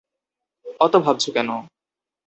[0.81, 1.49] অত ভাবছ কেন?